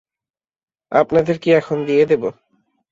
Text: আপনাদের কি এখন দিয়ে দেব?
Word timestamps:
আপনাদের 0.91 1.35
কি 1.37 1.49
এখন 1.51 1.77
দিয়ে 1.87 2.03
দেব? 2.05 2.23